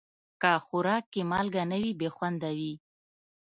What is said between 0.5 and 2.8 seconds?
خوراک کې مالګه نه وي، بې خوند وي.